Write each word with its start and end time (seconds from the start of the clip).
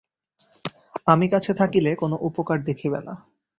আমি 1.07 1.25
কাছে 1.33 1.51
থাকিলে 1.53 1.91
কোনো 1.95 2.15
উপকার 2.27 2.57
দেখিবে 2.69 2.99
না। 3.01 3.13